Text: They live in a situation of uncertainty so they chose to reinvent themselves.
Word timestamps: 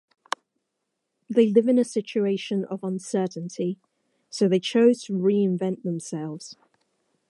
They 1.29 1.45
live 1.45 1.67
in 1.67 1.77
a 1.77 1.83
situation 1.83 2.65
of 2.65 2.83
uncertainty 2.83 3.77
so 4.31 4.47
they 4.47 4.59
chose 4.59 5.03
to 5.03 5.13
reinvent 5.13 5.83
themselves. 5.83 6.55